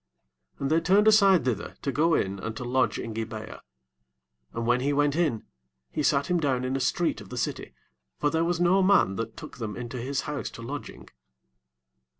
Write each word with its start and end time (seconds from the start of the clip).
15 0.57 0.63
And 0.63 0.71
they 0.71 0.81
turned 0.83 1.07
aside 1.07 1.45
thither, 1.45 1.75
to 1.83 1.91
go 1.91 2.15
in 2.15 2.39
and 2.39 2.57
to 2.57 2.63
lodge 2.63 2.97
in 2.97 3.13
Gib'e 3.13 3.51
ah: 3.53 3.61
and 4.51 4.65
when 4.65 4.79
he 4.81 4.91
went 4.93 5.15
in, 5.15 5.45
he 5.91 6.01
sat 6.01 6.25
him 6.25 6.39
down 6.39 6.63
in 6.65 6.75
a 6.75 6.79
street 6.79 7.21
of 7.21 7.29
the 7.29 7.37
city: 7.37 7.75
for 8.17 8.31
there 8.31 8.43
was 8.43 8.59
no 8.59 8.81
man 8.81 9.15
that 9.17 9.37
took 9.37 9.57
them 9.57 9.77
into 9.77 10.01
his 10.01 10.21
house 10.21 10.49
to 10.49 10.63
lodging. 10.63 11.07